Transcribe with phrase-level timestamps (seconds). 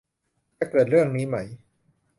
[0.57, 1.37] จะเกิดเรื่องนี้ไหม?